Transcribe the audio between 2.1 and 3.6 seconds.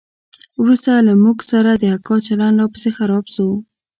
چلند لا پسې خراب سو.